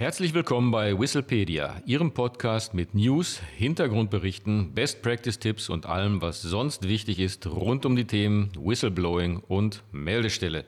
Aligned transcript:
Herzlich 0.00 0.32
willkommen 0.32 0.70
bei 0.70 0.98
Whistlepedia, 0.98 1.82
Ihrem 1.84 2.14
Podcast 2.14 2.72
mit 2.72 2.94
News, 2.94 3.38
Hintergrundberichten, 3.58 4.72
Best 4.72 5.02
Practice 5.02 5.38
Tipps 5.38 5.68
und 5.68 5.84
allem, 5.84 6.22
was 6.22 6.40
sonst 6.40 6.88
wichtig 6.88 7.18
ist 7.18 7.46
rund 7.46 7.84
um 7.84 7.96
die 7.96 8.06
Themen 8.06 8.50
Whistleblowing 8.58 9.42
und 9.46 9.82
Meldestelle. 9.92 10.64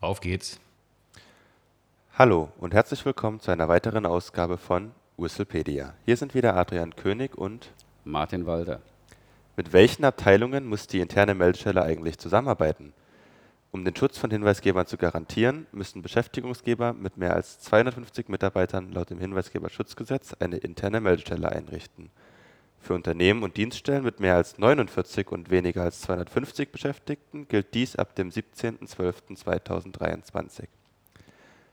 Auf 0.00 0.20
geht's! 0.20 0.60
Hallo 2.16 2.52
und 2.58 2.72
herzlich 2.72 3.04
willkommen 3.04 3.40
zu 3.40 3.50
einer 3.50 3.66
weiteren 3.66 4.06
Ausgabe 4.06 4.58
von 4.58 4.92
Whistlepedia. 5.16 5.94
Hier 6.04 6.16
sind 6.16 6.36
wieder 6.36 6.54
Adrian 6.54 6.94
König 6.94 7.36
und 7.36 7.72
Martin 8.04 8.46
Walter. 8.46 8.80
Mit 9.56 9.72
welchen 9.72 10.04
Abteilungen 10.04 10.66
muss 10.68 10.86
die 10.86 11.00
interne 11.00 11.34
Meldestelle 11.34 11.82
eigentlich 11.82 12.16
zusammenarbeiten? 12.16 12.92
Um 13.74 13.86
den 13.86 13.96
Schutz 13.96 14.18
von 14.18 14.30
Hinweisgebern 14.30 14.86
zu 14.86 14.98
garantieren, 14.98 15.66
müssen 15.72 16.02
Beschäftigungsgeber 16.02 16.92
mit 16.92 17.16
mehr 17.16 17.34
als 17.34 17.58
250 17.60 18.28
Mitarbeitern 18.28 18.92
laut 18.92 19.08
dem 19.08 19.18
Hinweisgeberschutzgesetz 19.18 20.34
eine 20.40 20.58
interne 20.58 21.00
Meldestelle 21.00 21.50
einrichten. 21.50 22.10
Für 22.80 22.92
Unternehmen 22.92 23.42
und 23.42 23.56
Dienststellen 23.56 24.04
mit 24.04 24.20
mehr 24.20 24.36
als 24.36 24.58
49 24.58 25.32
und 25.32 25.50
weniger 25.50 25.84
als 25.84 26.02
250 26.02 26.70
Beschäftigten 26.70 27.48
gilt 27.48 27.72
dies 27.72 27.96
ab 27.96 28.14
dem 28.14 28.28
17.12.2023. 28.28 30.64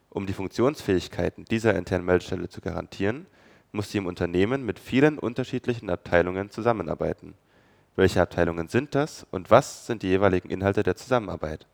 Um 0.09 0.25
die 0.25 0.31
Funktionsfähigkeiten 0.31 1.43
dieser 1.43 1.75
internen 1.75 2.05
Meldestelle 2.05 2.47
zu 2.47 2.61
garantieren, 2.61 3.25
muss 3.73 3.91
sie 3.91 3.97
im 3.97 4.07
Unternehmen 4.07 4.65
mit 4.65 4.79
vielen 4.79 5.19
unterschiedlichen 5.19 5.89
Abteilungen 5.89 6.49
zusammenarbeiten. 6.49 7.33
Welche 7.97 8.21
Abteilungen 8.21 8.69
sind 8.69 8.95
das 8.95 9.27
und 9.31 9.51
was 9.51 9.85
sind 9.85 10.01
die 10.01 10.07
jeweiligen 10.07 10.49
Inhalte 10.49 10.83
der 10.83 10.95
Zusammenarbeit? 10.95 11.67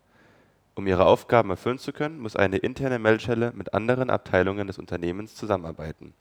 Um 0.76 0.86
ihre 0.86 1.06
Aufgaben 1.06 1.48
erfüllen 1.48 1.78
zu 1.78 1.90
können, 1.90 2.18
muss 2.20 2.36
eine 2.36 2.58
interne 2.58 2.98
Meldestelle 2.98 3.50
mit 3.54 3.72
anderen 3.72 4.10
Abteilungen 4.10 4.66
des 4.66 4.78
Unternehmens 4.78 5.34
zusammenarbeiten. 5.34 6.12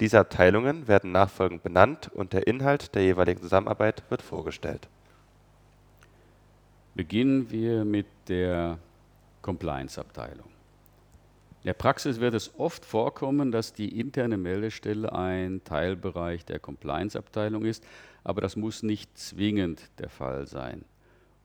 Diese 0.00 0.18
Abteilungen 0.18 0.88
werden 0.88 1.12
nachfolgend 1.12 1.62
benannt 1.62 2.10
und 2.14 2.32
der 2.32 2.46
Inhalt 2.46 2.94
der 2.94 3.02
jeweiligen 3.02 3.42
Zusammenarbeit 3.42 4.02
wird 4.08 4.22
vorgestellt. 4.22 4.88
Beginnen 6.94 7.50
wir 7.50 7.84
mit 7.84 8.06
der 8.28 8.78
Compliance-Abteilung. 9.42 10.48
In 11.62 11.66
der 11.66 11.74
Praxis 11.74 12.20
wird 12.20 12.32
es 12.32 12.58
oft 12.58 12.86
vorkommen, 12.86 13.52
dass 13.52 13.74
die 13.74 14.00
interne 14.00 14.38
Meldestelle 14.38 15.12
ein 15.12 15.62
Teilbereich 15.64 16.46
der 16.46 16.58
Compliance-Abteilung 16.58 17.66
ist, 17.66 17.84
aber 18.24 18.40
das 18.40 18.56
muss 18.56 18.82
nicht 18.82 19.18
zwingend 19.18 19.90
der 19.98 20.08
Fall 20.08 20.46
sein. 20.46 20.86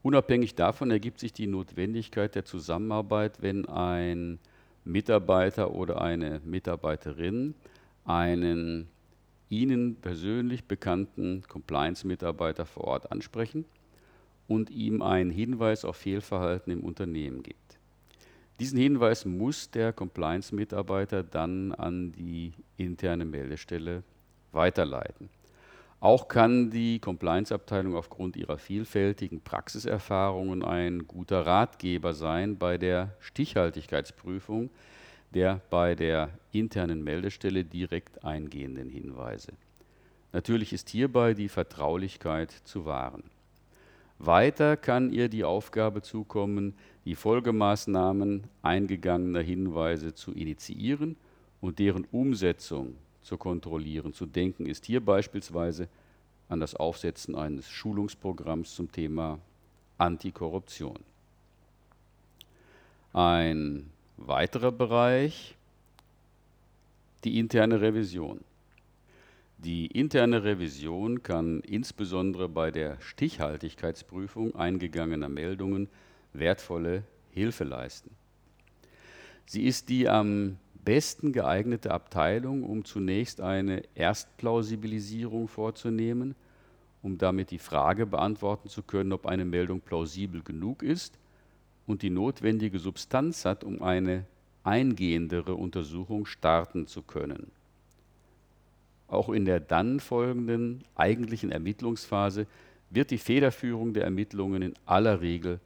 Unabhängig 0.05 0.53
davon 0.53 0.91
ergibt 0.91 1.19
sich 1.19 1.33
die 1.33 1.47
Notwendigkeit 1.47 2.35
der 2.35 2.45
Zusammenarbeit, 2.45 3.41
wenn 3.41 3.67
ein 3.67 4.37
Mitarbeiter 4.83 5.73
oder 5.73 5.99
eine 5.99 6.41
Mitarbeiterin 6.45 7.55
einen 8.05 8.87
Ihnen 9.49 9.95
persönlich 9.95 10.65
bekannten 10.65 11.41
Compliance-Mitarbeiter 11.47 12.67
vor 12.67 12.83
Ort 12.83 13.11
ansprechen 13.11 13.65
und 14.47 14.69
ihm 14.69 15.01
einen 15.01 15.31
Hinweis 15.31 15.83
auf 15.83 15.95
Fehlverhalten 15.95 16.71
im 16.71 16.81
Unternehmen 16.81 17.41
gibt. 17.41 17.79
Diesen 18.59 18.77
Hinweis 18.77 19.25
muss 19.25 19.71
der 19.71 19.91
Compliance-Mitarbeiter 19.91 21.23
dann 21.23 21.71
an 21.71 22.11
die 22.11 22.53
interne 22.77 23.25
Meldestelle 23.25 24.03
weiterleiten. 24.51 25.31
Auch 26.05 26.27
kann 26.27 26.69
die 26.69 26.99
Compliance-Abteilung 26.99 27.95
aufgrund 27.95 28.35
ihrer 28.35 28.59
vielfältigen 28.59 29.41
Praxiserfahrungen 29.41 30.63
ein 30.63 31.07
guter 31.07 31.47
Ratgeber 31.47 32.13
sein 32.13 32.59
bei 32.59 32.77
der 32.77 33.15
Stichhaltigkeitsprüfung 33.19 34.69
der 35.33 35.61
bei 35.71 35.95
der 35.95 36.29
internen 36.51 37.03
Meldestelle 37.03 37.63
direkt 37.65 38.23
eingehenden 38.23 38.87
Hinweise. 38.87 39.53
Natürlich 40.31 40.73
ist 40.73 40.89
hierbei 40.89 41.33
die 41.33 41.49
Vertraulichkeit 41.49 42.51
zu 42.51 42.85
wahren. 42.85 43.23
Weiter 44.19 44.77
kann 44.77 45.11
ihr 45.11 45.27
die 45.27 45.43
Aufgabe 45.43 46.03
zukommen, 46.03 46.75
die 47.05 47.15
Folgemaßnahmen 47.15 48.43
eingegangener 48.61 49.41
Hinweise 49.41 50.13
zu 50.13 50.33
initiieren 50.33 51.15
und 51.61 51.79
deren 51.79 52.05
Umsetzung 52.11 52.95
zu 53.25 53.37
kontrollieren. 53.37 54.13
Zu 54.13 54.25
denken 54.25 54.67
ist 54.67 54.85
hier 54.85 55.03
beispielsweise 55.03 55.89
an 56.49 56.59
das 56.59 56.75
Aufsetzen 56.75 57.35
eines 57.35 57.69
Schulungsprogramms 57.69 58.75
zum 58.75 58.91
Thema 58.91 59.39
Antikorruption. 59.97 60.99
Ein 63.13 63.89
weiterer 64.17 64.71
Bereich, 64.71 65.55
die 67.23 67.39
interne 67.39 67.81
Revision. 67.81 68.41
Die 69.57 69.87
interne 69.87 70.43
Revision 70.43 71.23
kann 71.23 71.61
insbesondere 71.61 72.49
bei 72.49 72.71
der 72.71 72.99
Stichhaltigkeitsprüfung 73.01 74.55
eingegangener 74.55 75.29
Meldungen 75.29 75.89
wertvolle 76.33 77.03
Hilfe 77.31 77.63
leisten. 77.63 78.11
Sie 79.45 79.63
ist 79.63 79.89
die 79.89 80.09
am 80.09 80.57
besten 80.85 81.33
geeignete 81.33 81.91
Abteilung, 81.91 82.63
um 82.63 82.85
zunächst 82.85 83.41
eine 83.41 83.83
Erstplausibilisierung 83.95 85.47
vorzunehmen, 85.47 86.35
um 87.01 87.17
damit 87.17 87.51
die 87.51 87.59
Frage 87.59 88.05
beantworten 88.05 88.69
zu 88.69 88.83
können, 88.83 89.11
ob 89.11 89.25
eine 89.25 89.45
Meldung 89.45 89.81
plausibel 89.81 90.41
genug 90.43 90.83
ist 90.83 91.17
und 91.87 92.03
die 92.03 92.09
notwendige 92.09 92.79
Substanz 92.79 93.45
hat, 93.45 93.63
um 93.63 93.81
eine 93.81 94.25
eingehendere 94.63 95.55
Untersuchung 95.55 96.25
starten 96.25 96.87
zu 96.87 97.01
können. 97.01 97.51
Auch 99.07 99.29
in 99.29 99.45
der 99.45 99.59
dann 99.59 99.99
folgenden 99.99 100.83
eigentlichen 100.95 101.51
Ermittlungsphase 101.51 102.47
wird 102.89 103.11
die 103.11 103.17
Federführung 103.17 103.93
der 103.93 104.03
Ermittlungen 104.03 104.61
in 104.61 104.73
aller 104.85 105.21
Regel 105.21 105.59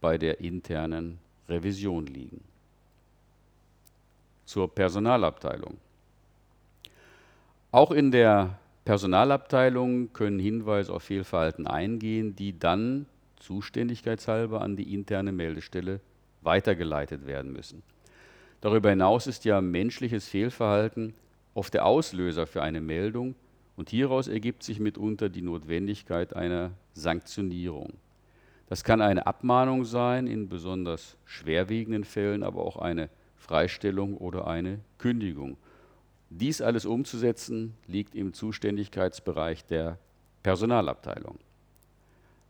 bei 0.00 0.18
der 0.18 0.40
internen 0.40 1.18
Revision 1.48 2.06
liegen 2.06 2.53
zur 4.44 4.74
Personalabteilung. 4.74 5.78
Auch 7.70 7.90
in 7.90 8.10
der 8.10 8.58
Personalabteilung 8.84 10.12
können 10.12 10.38
Hinweise 10.38 10.92
auf 10.92 11.04
Fehlverhalten 11.04 11.66
eingehen, 11.66 12.36
die 12.36 12.58
dann 12.58 13.06
zuständigkeitshalber 13.36 14.60
an 14.60 14.76
die 14.76 14.94
interne 14.94 15.32
Meldestelle 15.32 16.00
weitergeleitet 16.42 17.26
werden 17.26 17.52
müssen. 17.52 17.82
Darüber 18.60 18.90
hinaus 18.90 19.26
ist 19.26 19.44
ja 19.44 19.60
menschliches 19.60 20.28
Fehlverhalten 20.28 21.14
oft 21.54 21.74
der 21.74 21.86
Auslöser 21.86 22.46
für 22.46 22.62
eine 22.62 22.80
Meldung 22.80 23.34
und 23.76 23.90
hieraus 23.90 24.28
ergibt 24.28 24.62
sich 24.62 24.80
mitunter 24.80 25.28
die 25.28 25.42
Notwendigkeit 25.42 26.34
einer 26.34 26.72
Sanktionierung. 26.92 27.94
Das 28.68 28.84
kann 28.84 29.02
eine 29.02 29.26
Abmahnung 29.26 29.84
sein 29.84 30.26
in 30.26 30.48
besonders 30.48 31.16
schwerwiegenden 31.24 32.04
Fällen, 32.04 32.42
aber 32.42 32.62
auch 32.62 32.76
eine 32.76 33.10
Freistellung 33.44 34.16
oder 34.16 34.46
eine 34.46 34.80
Kündigung. 34.96 35.58
Dies 36.30 36.62
alles 36.62 36.86
umzusetzen 36.86 37.74
liegt 37.86 38.14
im 38.14 38.32
Zuständigkeitsbereich 38.32 39.66
der 39.66 39.98
Personalabteilung. 40.42 41.38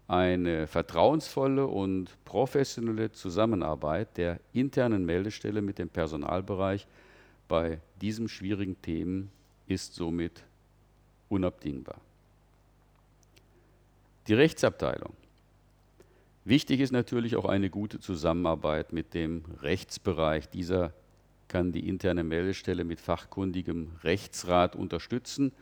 Eine 0.06 0.68
vertrauensvolle 0.68 1.66
und 1.66 2.10
professionelle 2.24 3.10
Zusammenarbeit 3.10 4.16
der 4.16 4.38
internen 4.52 5.04
Meldestelle 5.04 5.62
mit 5.62 5.78
dem 5.78 5.88
Personalbereich 5.88 6.86
bei 7.48 7.80
diesem 8.00 8.28
schwierigen 8.28 8.80
Themen 8.80 9.32
ist 9.66 9.94
somit 9.94 10.44
unabdingbar. 11.28 12.00
Die 14.28 14.34
Rechtsabteilung 14.34 15.12
Wichtig 16.46 16.80
ist 16.80 16.92
natürlich 16.92 17.36
auch 17.36 17.46
eine 17.46 17.70
gute 17.70 18.00
Zusammenarbeit 18.00 18.92
mit 18.92 19.14
dem 19.14 19.44
Rechtsbereich. 19.62 20.50
Dieser 20.50 20.92
kann 21.48 21.72
die 21.72 21.88
interne 21.88 22.22
Meldestelle 22.22 22.84
mit 22.84 23.00
fachkundigem 23.00 23.92
Rechtsrat 24.02 24.76
unterstützen 24.76 25.52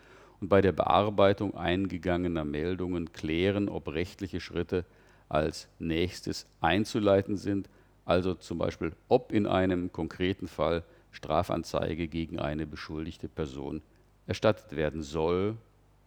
und 0.41 0.49
bei 0.49 0.61
der 0.61 0.73
Bearbeitung 0.73 1.57
eingegangener 1.57 2.45
Meldungen 2.45 3.13
klären, 3.13 3.69
ob 3.69 3.93
rechtliche 3.93 4.41
Schritte 4.41 4.85
als 5.29 5.69
nächstes 5.79 6.47
einzuleiten 6.61 7.37
sind, 7.37 7.69
also 8.05 8.35
zum 8.35 8.59
Beispiel, 8.59 8.93
ob 9.09 9.31
in 9.31 9.47
einem 9.47 9.93
konkreten 9.93 10.49
Fall 10.49 10.83
Strafanzeige 11.13 12.09
gegen 12.09 12.41
eine 12.41 12.67
beschuldigte 12.67 13.29
Person 13.29 13.83
erstattet 14.27 14.75
werden 14.75 15.03
soll 15.03 15.57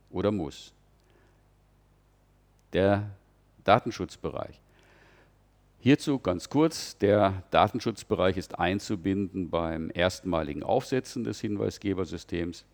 oder 0.10 0.32
muss. 0.32 0.74
Der 2.74 3.10
Datenschutzbereich. 3.64 4.60
Hierzu 5.86 6.18
ganz 6.18 6.50
kurz, 6.50 6.98
der 6.98 7.44
Datenschutzbereich 7.52 8.38
ist 8.38 8.58
einzubinden 8.58 9.52
beim 9.52 9.92
erstmaligen 9.94 10.64
Aufsetzen 10.64 11.24
des 11.24 11.40
Hinweisgebersystems 11.42 12.66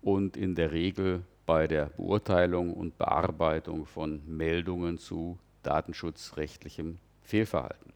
und 0.00 0.34
in 0.34 0.54
der 0.54 0.72
Regel 0.72 1.24
bei 1.44 1.66
der 1.66 1.90
Beurteilung 1.90 2.72
und 2.72 2.96
Bearbeitung 2.96 3.84
von 3.84 4.22
Meldungen 4.26 4.96
zu 4.96 5.38
datenschutzrechtlichem 5.62 6.96
Fehlverhalten. 7.20 7.92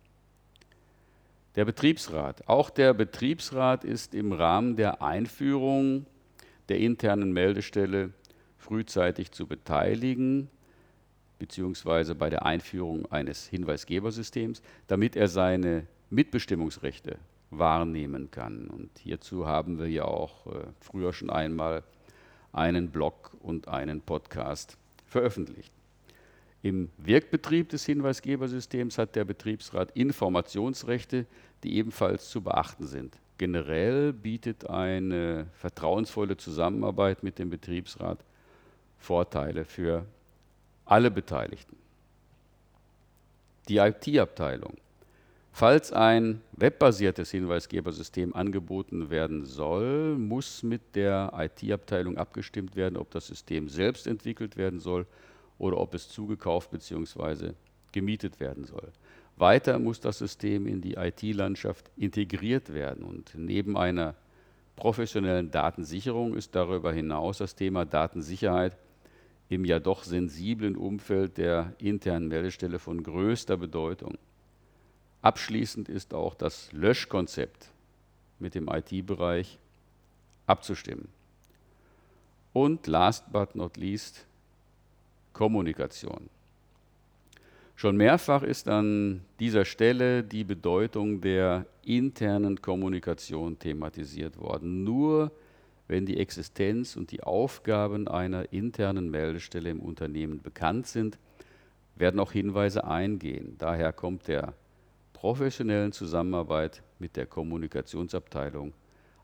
Der 1.56 1.64
Betriebsrat. 1.64 2.46
Auch 2.46 2.68
der 2.68 2.92
Betriebsrat 2.92 3.84
ist 3.84 4.14
im 4.14 4.32
Rahmen 4.32 4.76
der 4.76 5.00
Einführung 5.00 6.04
der 6.68 6.76
internen 6.76 7.32
Meldestelle 7.32 8.10
frühzeitig 8.58 9.32
zu 9.32 9.46
beteiligen, 9.46 10.50
beziehungsweise 11.40 12.14
bei 12.14 12.30
der 12.30 12.46
Einführung 12.46 13.10
eines 13.10 13.48
Hinweisgebersystems, 13.48 14.62
damit 14.86 15.16
er 15.16 15.26
seine 15.26 15.86
Mitbestimmungsrechte 16.10 17.18
wahrnehmen 17.50 18.30
kann. 18.30 18.68
Und 18.68 18.90
hierzu 18.98 19.46
haben 19.46 19.78
wir 19.80 19.88
ja 19.88 20.04
auch 20.04 20.46
äh, 20.46 20.66
früher 20.80 21.12
schon 21.12 21.30
einmal 21.30 21.82
einen 22.52 22.90
Blog 22.90 23.32
und 23.40 23.66
einen 23.66 24.00
Podcast 24.02 24.76
veröffentlicht. 25.06 25.72
Im 26.62 26.90
Wirkbetrieb 26.98 27.70
des 27.70 27.86
Hinweisgebersystems 27.86 28.98
hat 28.98 29.16
der 29.16 29.24
Betriebsrat 29.24 29.90
Informationsrechte, 29.92 31.26
die 31.64 31.76
ebenfalls 31.76 32.28
zu 32.28 32.42
beachten 32.42 32.86
sind. 32.86 33.16
Generell 33.38 34.12
bietet 34.12 34.68
eine 34.68 35.46
vertrauensvolle 35.54 36.36
Zusammenarbeit 36.36 37.22
mit 37.22 37.38
dem 37.38 37.48
Betriebsrat 37.48 38.22
Vorteile 38.98 39.64
für 39.64 40.04
alle 40.90 41.10
Beteiligten. 41.10 41.76
Die 43.68 43.76
IT-Abteilung. 43.76 44.76
Falls 45.52 45.92
ein 45.92 46.40
webbasiertes 46.52 47.30
Hinweisgebersystem 47.30 48.34
angeboten 48.34 49.08
werden 49.08 49.44
soll, 49.44 50.16
muss 50.16 50.64
mit 50.64 50.96
der 50.96 51.32
IT-Abteilung 51.36 52.18
abgestimmt 52.18 52.74
werden, 52.74 52.96
ob 52.96 53.10
das 53.12 53.28
System 53.28 53.68
selbst 53.68 54.08
entwickelt 54.08 54.56
werden 54.56 54.80
soll 54.80 55.06
oder 55.58 55.78
ob 55.78 55.94
es 55.94 56.08
zugekauft 56.08 56.72
bzw. 56.72 57.52
gemietet 57.92 58.40
werden 58.40 58.64
soll. 58.64 58.90
Weiter 59.36 59.78
muss 59.78 60.00
das 60.00 60.18
System 60.18 60.66
in 60.66 60.80
die 60.80 60.94
IT-Landschaft 60.94 61.88
integriert 61.96 62.74
werden 62.74 63.04
und 63.04 63.32
neben 63.36 63.76
einer 63.76 64.16
professionellen 64.74 65.52
Datensicherung 65.52 66.34
ist 66.34 66.54
darüber 66.56 66.92
hinaus 66.92 67.38
das 67.38 67.54
Thema 67.54 67.84
Datensicherheit 67.84 68.76
im 69.50 69.64
ja 69.64 69.80
doch 69.80 70.04
sensiblen 70.04 70.76
Umfeld 70.76 71.36
der 71.36 71.74
internen 71.78 72.28
Meldestelle 72.28 72.78
von 72.78 73.02
größter 73.02 73.56
Bedeutung. 73.56 74.16
Abschließend 75.22 75.88
ist 75.88 76.14
auch 76.14 76.34
das 76.34 76.72
Löschkonzept 76.72 77.68
mit 78.38 78.54
dem 78.54 78.68
IT-Bereich 78.68 79.58
abzustimmen. 80.46 81.08
Und 82.52 82.86
last 82.86 83.30
but 83.32 83.54
not 83.54 83.76
least 83.76 84.24
Kommunikation. 85.32 86.30
Schon 87.74 87.96
mehrfach 87.96 88.42
ist 88.42 88.68
an 88.68 89.22
dieser 89.40 89.64
Stelle 89.64 90.22
die 90.22 90.44
Bedeutung 90.44 91.20
der 91.20 91.66
internen 91.84 92.62
Kommunikation 92.62 93.58
thematisiert 93.58 94.38
worden. 94.38 94.84
Nur 94.84 95.32
wenn 95.90 96.06
die 96.06 96.18
Existenz 96.20 96.94
und 96.94 97.10
die 97.10 97.24
Aufgaben 97.24 98.06
einer 98.06 98.52
internen 98.52 99.10
Meldestelle 99.10 99.70
im 99.70 99.80
Unternehmen 99.80 100.40
bekannt 100.40 100.86
sind, 100.86 101.18
werden 101.96 102.20
auch 102.20 102.30
Hinweise 102.30 102.84
eingehen. 102.84 103.56
Daher 103.58 103.92
kommt 103.92 104.28
der 104.28 104.54
professionellen 105.12 105.90
Zusammenarbeit 105.90 106.84
mit 107.00 107.16
der 107.16 107.26
Kommunikationsabteilung 107.26 108.72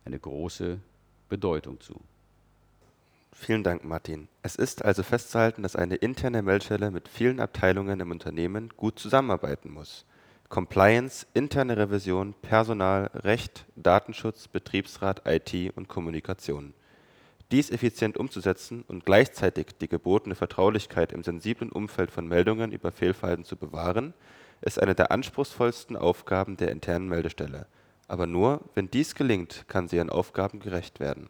eine 0.05 0.19
große 0.19 0.81
Bedeutung 1.29 1.79
zu. 1.81 2.01
Vielen 3.33 3.63
Dank, 3.63 3.85
Martin. 3.85 4.27
Es 4.43 4.57
ist 4.57 4.85
also 4.85 5.05
festzuhalten, 5.05 5.63
dass 5.63 5.77
eine 5.77 5.95
interne 5.95 6.43
Meldestelle 6.43 6.91
mit 6.91 7.07
vielen 7.07 7.39
Abteilungen 7.39 8.01
im 8.01 8.11
Unternehmen 8.11 8.71
gut 8.77 8.99
zusammenarbeiten 8.99 9.71
muss. 9.71 10.05
Compliance, 10.49 11.27
interne 11.35 11.77
Revision, 11.77 12.35
Personal, 12.41 13.11
Recht, 13.15 13.67
Datenschutz, 13.77 14.49
Betriebsrat, 14.49 15.23
IT 15.27 15.77
und 15.77 15.89
Kommunikation. 15.89 16.75
Dies 17.53 17.71
effizient 17.71 18.17
umzusetzen 18.17 18.85
und 18.89 19.05
gleichzeitig 19.05 19.69
die 19.81 19.89
gebotene 19.89 20.35
Vertraulichkeit 20.35 21.13
im 21.13 21.23
sensiblen 21.23 21.71
Umfeld 21.71 22.11
von 22.11 22.27
Meldungen 22.27 22.73
über 22.73 22.91
Fehlverhalten 22.91 23.45
zu 23.45 23.57
bewahren, 23.57 24.15
ist 24.63 24.81
eine 24.81 24.95
der 24.95 25.11
anspruchsvollsten 25.11 25.97
Aufgaben 25.97 26.57
der 26.57 26.71
internen 26.71 27.09
Meldestelle. 27.09 27.67
Aber 28.09 28.27
nur, 28.27 28.63
wenn 28.75 28.91
dies 28.91 29.15
gelingt, 29.15 29.67
kann 29.69 29.89
sie 29.89 29.97
ihren 29.97 30.11
Aufgaben 30.11 30.61
gerecht 30.61 31.01
werden. 31.01 31.29